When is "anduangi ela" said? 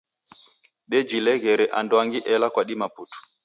1.79-2.47